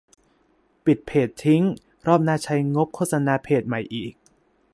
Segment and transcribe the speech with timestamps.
[0.85, 1.63] ปิดเพจทิ้ง
[2.05, 4.13] รอบหน้าใช้งบโฆษณาเพจใหม่อีก?